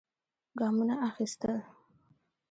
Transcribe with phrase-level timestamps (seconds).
[0.59, 1.53] ګامونه اخېستل.